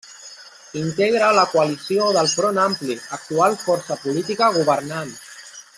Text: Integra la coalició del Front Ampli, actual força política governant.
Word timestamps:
Integra 0.83 1.27
la 1.39 1.43
coalició 1.51 2.07
del 2.17 2.31
Front 2.33 2.59
Ampli, 2.63 2.97
actual 3.19 3.61
força 3.67 3.99
política 4.07 4.53
governant. 4.61 5.17